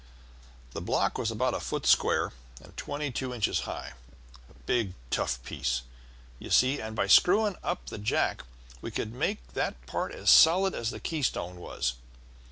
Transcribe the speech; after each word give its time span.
The 0.71 0.81
block 0.81 1.19
was 1.19 1.29
about 1.29 1.53
a 1.53 1.59
foot 1.59 1.85
square 1.85 2.33
and 2.59 2.75
twenty 2.75 3.11
two 3.11 3.35
inches 3.35 3.59
high, 3.69 3.93
a 4.49 4.53
big 4.65 4.95
tough 5.11 5.43
piece, 5.43 5.83
you 6.39 6.49
see, 6.49 6.79
and 6.81 6.95
by 6.95 7.05
screwing 7.05 7.55
up 7.61 7.85
the 7.85 7.99
jack 7.99 8.41
we 8.81 8.89
could 8.89 9.13
make 9.13 9.53
that 9.53 9.85
part 9.85 10.11
as 10.11 10.31
solid 10.31 10.73
as 10.73 10.89
the 10.89 10.99
keystone 10.99 11.57
was. 11.57 11.93